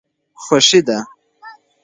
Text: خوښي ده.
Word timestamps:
خوښي 0.43 0.79
ده. 0.87 0.97